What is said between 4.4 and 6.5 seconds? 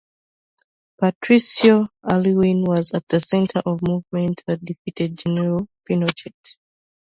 that defeated General Pinochet.